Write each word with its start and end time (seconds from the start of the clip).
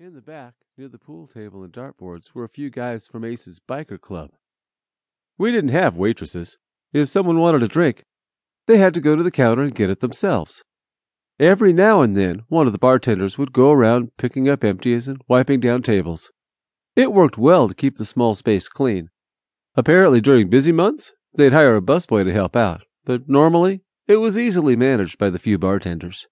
In 0.00 0.14
the 0.14 0.22
back, 0.22 0.54
near 0.78 0.88
the 0.88 0.96
pool 0.96 1.26
table 1.26 1.62
and 1.62 1.70
dartboards, 1.70 2.32
were 2.32 2.44
a 2.44 2.48
few 2.48 2.70
guys 2.70 3.06
from 3.06 3.22
Ace's 3.22 3.60
biker 3.60 4.00
club. 4.00 4.30
We 5.36 5.52
didn't 5.52 5.72
have 5.72 5.98
waitresses. 5.98 6.56
If 6.94 7.10
someone 7.10 7.38
wanted 7.38 7.62
a 7.62 7.68
drink, 7.68 8.04
they 8.66 8.78
had 8.78 8.94
to 8.94 9.02
go 9.02 9.14
to 9.14 9.22
the 9.22 9.30
counter 9.30 9.62
and 9.62 9.74
get 9.74 9.90
it 9.90 10.00
themselves. 10.00 10.62
Every 11.38 11.74
now 11.74 12.00
and 12.00 12.16
then, 12.16 12.44
one 12.48 12.66
of 12.66 12.72
the 12.72 12.78
bartenders 12.78 13.36
would 13.36 13.52
go 13.52 13.72
around 13.72 14.16
picking 14.16 14.48
up 14.48 14.64
empties 14.64 15.06
and 15.06 15.20
wiping 15.28 15.60
down 15.60 15.82
tables. 15.82 16.30
It 16.96 17.12
worked 17.12 17.36
well 17.36 17.68
to 17.68 17.74
keep 17.74 17.98
the 17.98 18.06
small 18.06 18.34
space 18.34 18.68
clean. 18.70 19.10
Apparently, 19.74 20.22
during 20.22 20.48
busy 20.48 20.72
months, 20.72 21.12
they'd 21.34 21.52
hire 21.52 21.76
a 21.76 21.82
busboy 21.82 22.24
to 22.24 22.32
help 22.32 22.56
out, 22.56 22.84
but 23.04 23.28
normally, 23.28 23.82
it 24.08 24.16
was 24.16 24.38
easily 24.38 24.76
managed 24.76 25.18
by 25.18 25.28
the 25.28 25.38
few 25.38 25.58
bartenders. 25.58 26.26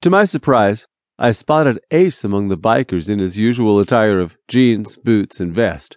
To 0.00 0.10
my 0.10 0.24
surprise, 0.24 0.88
I 1.18 1.30
spotted 1.30 1.80
Ace 1.92 2.24
among 2.24 2.48
the 2.48 2.58
bikers 2.58 3.08
in 3.08 3.20
his 3.20 3.38
usual 3.38 3.78
attire 3.78 4.18
of 4.18 4.36
jeans, 4.48 4.96
boots, 4.96 5.38
and 5.38 5.54
vest. 5.54 5.96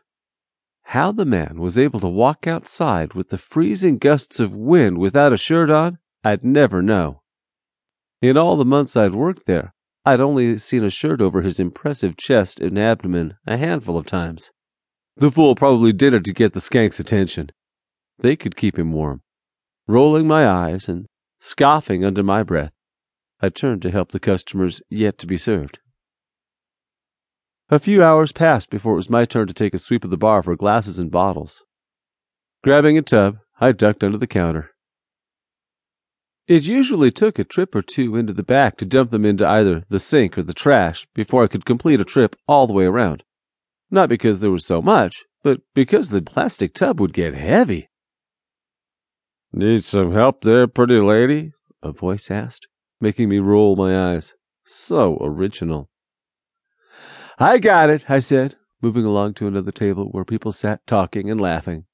How 0.84 1.12
the 1.12 1.26
man 1.26 1.60
was 1.60 1.78
able 1.78 2.00
to 2.02 2.08
walk 2.08 2.46
outside 2.46 3.14
with 3.14 3.30
the 3.30 3.38
freezing 3.38 3.98
gusts 3.98 4.40
of 4.40 4.56
wind 4.56 5.00
without 5.00 5.34
a 5.34 5.38
shirt 5.38 5.70
on, 5.70 5.98
I'd 6.24 6.44
never 6.44 6.82
know. 6.82 7.24
In 8.22 8.38
all 8.38 8.56
the 8.58 8.64
months 8.64 8.96
I'd 8.96 9.16
worked 9.16 9.48
there, 9.48 9.74
I'd 10.06 10.22
only 10.22 10.58
seen 10.60 10.84
a 10.84 10.90
shirt 10.90 11.20
over 11.20 11.42
his 11.42 11.60
impressive 11.60 12.16
chest 12.16 12.60
and 12.60 12.78
abdomen 12.78 13.38
a 13.46 13.58
handful 13.58 13.98
of 13.98 14.06
times. 14.06 14.52
The 15.16 15.32
fool 15.32 15.56
probably 15.56 15.94
did 15.94 16.14
it 16.14 16.24
to 16.26 16.34
get 16.34 16.54
the 16.54 16.62
skank's 16.62 17.00
attention. 17.00 17.50
They 18.20 18.36
could 18.36 18.56
keep 18.56 18.78
him 18.78 18.94
warm. 18.94 19.22
Rolling 19.88 20.28
my 20.28 20.48
eyes 20.48 20.88
and 20.88 21.08
scoffing 21.40 22.06
under 22.06 22.24
my 22.24 22.44
breath, 22.44 22.72
I 23.40 23.50
turned 23.50 23.84
to 23.84 23.92
help 23.92 24.12
the 24.12 24.20
customers 24.20 24.82
yet 24.90 25.20
to 25.20 25.28
be 25.28 25.38
served. 25.38 25.80
A 27.70 27.78
few 27.78 28.02
hours 28.02 28.32
passed 28.32 28.72
before 28.72 28.94
it 28.94 28.96
was 28.96 29.10
my 29.10 29.26
turn 29.26 29.48
to 29.48 29.54
take 29.54 29.76
a 29.76 29.78
sweep 29.78 30.04
of 30.04 30.10
the 30.10 30.18
bar 30.18 30.42
for 30.42 30.56
glasses 30.56 30.98
and 30.98 31.12
bottles. 31.12 31.64
Grabbing 32.64 32.98
a 32.98 33.04
tub, 33.04 33.38
I 33.60 33.74
ducked 33.74 34.04
under 34.04 34.18
the 34.18 34.26
counter. 34.26 34.72
It 36.48 36.64
usually 36.64 37.12
took 37.12 37.38
a 37.38 37.44
trip 37.44 37.76
or 37.76 37.82
two 37.84 38.16
into 38.16 38.34
the 38.34 38.42
back 38.42 38.78
to 38.78 38.86
dump 38.86 39.12
them 39.12 39.26
into 39.26 39.48
either 39.48 39.84
the 39.90 40.00
sink 40.00 40.38
or 40.38 40.44
the 40.44 40.54
trash 40.54 41.06
before 41.14 41.44
I 41.44 41.48
could 41.48 41.66
complete 41.66 42.02
a 42.02 42.06
trip 42.06 42.36
all 42.48 42.66
the 42.66 42.74
way 42.74 42.86
around. 42.86 43.24
Not 43.92 44.10
because 44.10 44.40
there 44.40 44.52
was 44.52 44.66
so 44.66 44.82
much, 44.82 45.26
but 45.44 45.62
because 45.76 46.10
the 46.10 46.22
plastic 46.22 46.74
tub 46.74 47.00
would 47.00 47.14
get 47.14 47.36
heavy. 47.36 47.90
Need 49.52 49.84
some 49.84 50.14
help 50.14 50.42
there, 50.42 50.68
pretty 50.68 51.00
lady? 51.00 51.52
A 51.84 51.92
voice 51.92 52.32
asked 52.32 52.68
making 53.00 53.30
me 53.30 53.40
roll 53.40 53.76
my 53.76 54.14
eyes. 54.14 54.34
So 54.64 55.18
original. 55.22 55.90
I 57.40 57.60
got 57.60 57.90
it, 57.90 58.10
I 58.10 58.20
said, 58.20 58.56
moving 58.82 59.06
along 59.06 59.36
to 59.36 59.48
another 59.48 59.72
table 59.72 60.06
where 60.12 60.26
people 60.26 60.52
sat 60.52 60.86
talking 60.88 61.30
and 61.30 61.40
laughing. 61.40 61.86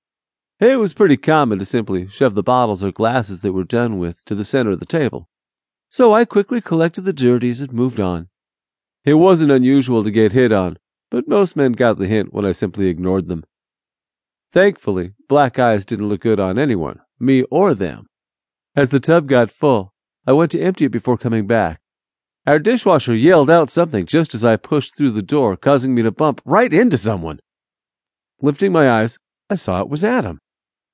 It 0.60 0.80
was 0.80 0.94
pretty 0.94 1.18
common 1.18 1.60
to 1.60 1.66
simply 1.66 2.08
shove 2.08 2.36
the 2.36 2.44
bottles 2.44 2.84
or 2.84 2.92
glasses 2.92 3.42
that 3.42 3.52
were 3.52 3.64
done 3.64 4.00
with 4.00 4.24
to 4.26 4.36
the 4.36 4.46
center 4.46 4.72
of 4.72 4.80
the 4.80 4.86
table. 4.86 5.28
So 5.90 6.14
I 6.14 6.26
quickly 6.26 6.62
collected 6.62 7.02
the 7.02 7.14
dirties 7.14 7.60
and 7.62 7.74
moved 7.74 8.00
on. 8.00 8.30
It 9.06 9.16
wasn't 9.16 9.52
unusual 9.52 10.04
to 10.04 10.12
get 10.12 10.32
hit 10.32 10.52
on, 10.52 10.78
but 11.12 11.28
most 11.28 11.56
men 11.56 11.74
got 11.74 11.98
the 11.98 12.08
hint 12.08 12.34
when 12.34 12.46
I 12.46 12.54
simply 12.54 12.88
ignored 12.88 13.28
them. 13.28 13.44
Thankfully, 14.52 15.14
black 15.28 15.60
eyes 15.60 15.84
didn't 15.84 16.08
look 16.08 16.22
good 16.22 16.40
on 16.40 16.58
anyone, 16.58 17.00
me 17.20 17.44
or 17.52 17.74
them. 17.74 18.08
As 18.76 18.90
the 18.90 19.00
tub 19.00 19.28
got 19.28 19.52
full, 19.52 19.93
I 20.26 20.32
went 20.34 20.52
to 20.52 20.62
empty 20.62 20.86
it 20.86 20.92
before 20.92 21.18
coming 21.18 21.48
back. 21.48 21.82
Our 22.46 22.60
dishwasher 22.60 23.16
yelled 23.16 23.50
out 23.50 23.70
something 23.70 24.06
just 24.06 24.34
as 24.34 24.46
I 24.46 24.56
pushed 24.56 24.96
through 24.98 25.12
the 25.12 25.22
door, 25.22 25.58
causing 25.58 25.94
me 25.94 26.02
to 26.02 26.12
bump 26.12 26.42
right 26.46 26.72
into 26.72 26.98
someone. 26.98 27.40
Lifting 28.42 28.72
my 28.72 28.90
eyes, 28.90 29.18
I 29.50 29.56
saw 29.56 29.82
it 29.82 29.90
was 29.90 30.04
Adam. 30.04 30.40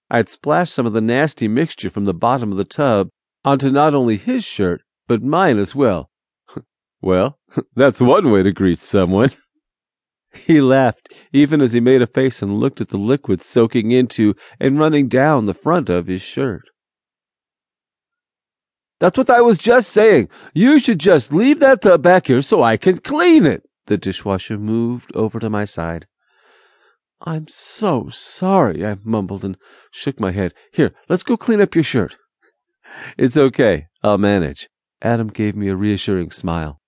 I 0.09 0.17
had 0.17 0.29
splashed 0.29 0.73
some 0.73 0.85
of 0.85 0.93
the 0.93 1.01
nasty 1.01 1.47
mixture 1.47 1.89
from 1.89 2.05
the 2.05 2.13
bottom 2.13 2.51
of 2.51 2.57
the 2.57 2.65
tub 2.65 3.09
onto 3.45 3.69
not 3.69 3.93
only 3.93 4.17
his 4.17 4.43
shirt, 4.43 4.81
but 5.07 5.23
mine 5.23 5.57
as 5.57 5.75
well. 5.75 6.09
well, 7.01 7.37
that's 7.75 8.01
one 8.01 8.31
way 8.31 8.43
to 8.43 8.51
greet 8.51 8.81
someone. 8.81 9.29
He 10.45 10.61
laughed, 10.61 11.11
even 11.33 11.59
as 11.59 11.73
he 11.73 11.79
made 11.79 12.03
a 12.03 12.07
face 12.07 12.43
and 12.43 12.59
looked 12.59 12.81
at 12.81 12.89
the 12.89 12.97
liquid 12.97 13.41
soaking 13.41 13.89
into 13.89 14.35
and 14.59 14.77
running 14.77 15.07
down 15.07 15.45
the 15.45 15.55
front 15.55 15.89
of 15.89 16.05
his 16.05 16.21
shirt. 16.21 16.69
That's 18.99 19.17
what 19.17 19.29
I 19.29 19.41
was 19.41 19.57
just 19.57 19.89
saying. 19.89 20.29
You 20.53 20.77
should 20.79 20.99
just 20.99 21.33
leave 21.33 21.59
that 21.59 21.81
tub 21.81 22.01
back 22.01 22.27
here 22.27 22.41
so 22.41 22.61
I 22.61 22.77
can 22.77 22.97
clean 22.97 23.45
it. 23.45 23.63
The 23.87 23.97
dishwasher 23.97 24.57
moved 24.57 25.15
over 25.15 25.39
to 25.39 25.49
my 25.49 25.65
side. 25.65 26.05
I'm 27.21 27.47
so 27.47 28.09
sorry, 28.09 28.85
I 28.85 28.97
mumbled 29.03 29.43
and 29.43 29.57
shook 29.91 30.19
my 30.19 30.31
head. 30.31 30.53
Here, 30.71 30.93
let's 31.09 31.23
go 31.23 31.37
clean 31.37 31.59
up 31.59 31.75
your 31.75 31.83
shirt. 31.83 32.17
It's 33.17 33.37
okay. 33.37 33.87
I'll 34.03 34.17
manage. 34.17 34.69
Adam 35.01 35.27
gave 35.27 35.55
me 35.55 35.69
a 35.69 35.75
reassuring 35.75 36.31
smile. 36.31 36.79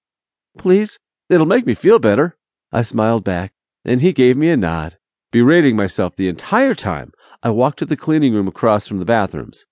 Please? 0.58 1.00
It'll 1.30 1.46
make 1.46 1.66
me 1.66 1.74
feel 1.74 2.00
better. 2.00 2.38
I 2.72 2.82
smiled 2.82 3.24
back, 3.24 3.54
and 3.84 4.02
he 4.02 4.14
gave 4.14 4.38
me 4.38 4.50
a 4.50 4.58
nod. 4.58 4.98
Berating 5.32 5.76
myself 5.76 6.16
the 6.16 6.28
entire 6.28 6.76
time, 6.76 7.12
I 7.42 7.50
walked 7.52 7.80
to 7.80 7.86
the 7.86 7.98
cleaning 7.98 8.34
room 8.34 8.48
across 8.48 8.88
from 8.88 8.98
the 8.98 9.06
bathrooms. 9.06 9.66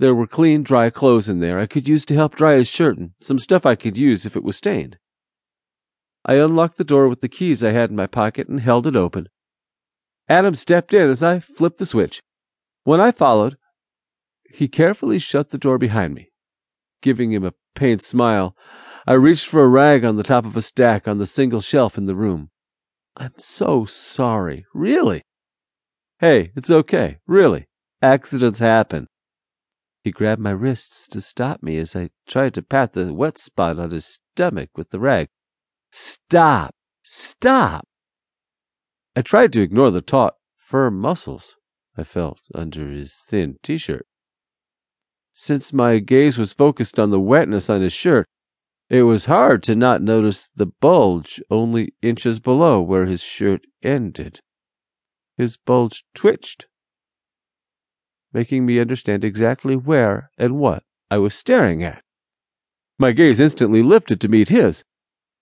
There 0.00 0.14
were 0.14 0.26
clean, 0.26 0.62
dry 0.62 0.88
clothes 0.88 1.28
in 1.28 1.40
there 1.40 1.58
I 1.58 1.66
could 1.66 1.86
use 1.86 2.06
to 2.06 2.14
help 2.14 2.34
dry 2.34 2.54
his 2.54 2.68
shirt 2.68 2.96
and 2.96 3.10
some 3.20 3.38
stuff 3.38 3.66
I 3.66 3.74
could 3.74 3.98
use 3.98 4.24
if 4.24 4.34
it 4.34 4.42
was 4.42 4.56
stained. 4.56 4.96
I 6.24 6.36
unlocked 6.36 6.78
the 6.78 6.84
door 6.84 7.06
with 7.06 7.20
the 7.20 7.28
keys 7.28 7.62
I 7.62 7.72
had 7.72 7.90
in 7.90 7.96
my 7.96 8.06
pocket 8.06 8.48
and 8.48 8.60
held 8.60 8.86
it 8.86 8.96
open. 8.96 9.28
Adam 10.26 10.54
stepped 10.54 10.94
in 10.94 11.10
as 11.10 11.22
I 11.22 11.38
flipped 11.38 11.76
the 11.76 11.84
switch. 11.84 12.22
When 12.84 12.98
I 12.98 13.10
followed, 13.10 13.58
he 14.50 14.68
carefully 14.68 15.18
shut 15.18 15.50
the 15.50 15.58
door 15.58 15.76
behind 15.76 16.14
me. 16.14 16.30
Giving 17.02 17.30
him 17.30 17.44
a 17.44 17.52
pained 17.74 18.00
smile, 18.00 18.56
I 19.06 19.12
reached 19.12 19.48
for 19.48 19.62
a 19.62 19.68
rag 19.68 20.02
on 20.02 20.16
the 20.16 20.22
top 20.22 20.46
of 20.46 20.56
a 20.56 20.62
stack 20.62 21.06
on 21.06 21.18
the 21.18 21.26
single 21.26 21.60
shelf 21.60 21.98
in 21.98 22.06
the 22.06 22.16
room. 22.16 22.48
I'm 23.18 23.34
so 23.36 23.84
sorry, 23.84 24.64
really. 24.72 25.20
Hey, 26.20 26.52
it's 26.56 26.70
okay, 26.70 27.18
really. 27.26 27.66
Accidents 28.00 28.60
happen. 28.60 29.06
He 30.02 30.12
grabbed 30.12 30.40
my 30.40 30.52
wrists 30.52 31.06
to 31.08 31.20
stop 31.20 31.62
me 31.62 31.76
as 31.76 31.94
I 31.94 32.08
tried 32.26 32.54
to 32.54 32.62
pat 32.62 32.94
the 32.94 33.12
wet 33.12 33.36
spot 33.36 33.78
on 33.78 33.90
his 33.90 34.06
stomach 34.06 34.70
with 34.74 34.90
the 34.90 34.98
rag. 34.98 35.28
Stop! 35.92 36.74
Stop! 37.02 37.86
I 39.14 39.20
tried 39.20 39.52
to 39.52 39.60
ignore 39.60 39.90
the 39.90 40.00
taut, 40.00 40.36
firm 40.56 40.98
muscles 40.98 41.56
I 41.98 42.04
felt 42.04 42.40
under 42.54 42.90
his 42.90 43.14
thin 43.14 43.58
t 43.62 43.76
shirt. 43.76 44.06
Since 45.32 45.72
my 45.74 45.98
gaze 45.98 46.38
was 46.38 46.54
focused 46.54 46.98
on 46.98 47.10
the 47.10 47.20
wetness 47.20 47.68
on 47.68 47.82
his 47.82 47.92
shirt, 47.92 48.26
it 48.88 49.02
was 49.02 49.26
hard 49.26 49.62
to 49.64 49.76
not 49.76 50.00
notice 50.00 50.48
the 50.48 50.66
bulge 50.66 51.42
only 51.50 51.94
inches 52.00 52.40
below 52.40 52.80
where 52.80 53.04
his 53.04 53.20
shirt 53.20 53.66
ended. 53.82 54.40
His 55.36 55.58
bulge 55.58 56.04
twitched 56.14 56.68
making 58.32 58.64
me 58.64 58.78
understand 58.78 59.24
exactly 59.24 59.76
where 59.76 60.30
and 60.38 60.58
what 60.58 60.84
I 61.10 61.18
was 61.18 61.34
staring 61.34 61.82
at. 61.82 62.02
My 62.98 63.12
gaze 63.12 63.40
instantly 63.40 63.82
lifted 63.82 64.20
to 64.20 64.28
meet 64.28 64.48
his. 64.48 64.84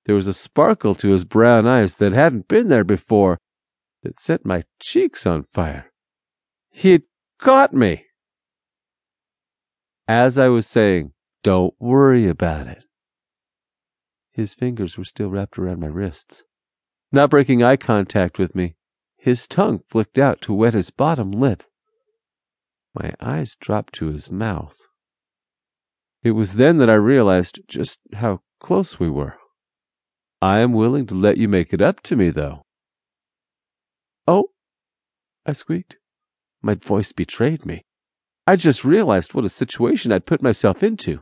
There 0.04 0.14
was 0.14 0.26
a 0.26 0.34
sparkle 0.34 0.94
to 0.94 1.10
his 1.10 1.24
brown 1.24 1.66
eyes 1.66 1.96
that 1.96 2.12
hadn't 2.12 2.48
been 2.48 2.68
there 2.68 2.84
before, 2.84 3.38
that 4.02 4.20
set 4.20 4.46
my 4.46 4.62
cheeks 4.80 5.26
on 5.26 5.42
fire. 5.42 5.90
He'd 6.70 7.02
caught 7.38 7.74
me. 7.74 8.06
As 10.06 10.38
I 10.38 10.48
was 10.48 10.66
saying, 10.66 11.12
don't 11.42 11.74
worry 11.78 12.26
about 12.26 12.66
it. 12.66 12.84
His 14.32 14.54
fingers 14.54 14.96
were 14.96 15.04
still 15.04 15.30
wrapped 15.30 15.58
around 15.58 15.80
my 15.80 15.88
wrists. 15.88 16.44
Not 17.10 17.30
breaking 17.30 17.62
eye 17.62 17.76
contact 17.76 18.38
with 18.38 18.54
me, 18.54 18.76
his 19.16 19.46
tongue 19.46 19.80
flicked 19.88 20.16
out 20.16 20.40
to 20.42 20.54
wet 20.54 20.74
his 20.74 20.90
bottom 20.90 21.32
lip. 21.32 21.64
My 22.94 23.12
eyes 23.20 23.54
dropped 23.60 23.94
to 23.94 24.06
his 24.06 24.30
mouth. 24.30 24.76
It 26.22 26.32
was 26.32 26.54
then 26.54 26.78
that 26.78 26.90
I 26.90 26.94
realized 26.94 27.60
just 27.68 27.98
how 28.14 28.40
close 28.60 28.98
we 28.98 29.08
were. 29.08 29.36
I 30.42 30.60
am 30.60 30.72
willing 30.72 31.06
to 31.06 31.14
let 31.14 31.36
you 31.36 31.48
make 31.48 31.72
it 31.72 31.80
up 31.80 32.02
to 32.04 32.16
me, 32.16 32.30
though. 32.30 32.64
Oh, 34.26 34.50
I 35.46 35.52
squeaked. 35.52 35.98
My 36.62 36.74
voice 36.74 37.12
betrayed 37.12 37.64
me. 37.64 37.84
I 38.46 38.56
just 38.56 38.84
realized 38.84 39.34
what 39.34 39.44
a 39.44 39.48
situation 39.48 40.12
I'd 40.12 40.26
put 40.26 40.42
myself 40.42 40.82
into. 40.82 41.20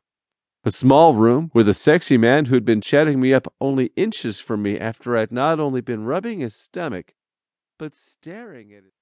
A 0.64 0.70
small 0.70 1.14
room 1.14 1.50
with 1.54 1.68
a 1.68 1.74
sexy 1.74 2.16
man 2.16 2.46
who'd 2.46 2.64
been 2.64 2.80
chatting 2.80 3.20
me 3.20 3.32
up 3.32 3.52
only 3.60 3.92
inches 3.96 4.40
from 4.40 4.62
me 4.62 4.78
after 4.78 5.16
I'd 5.16 5.30
not 5.30 5.60
only 5.60 5.80
been 5.80 6.04
rubbing 6.04 6.40
his 6.40 6.56
stomach, 6.56 7.14
but 7.78 7.94
staring 7.94 8.72
at 8.72 8.84
it. 8.84 8.92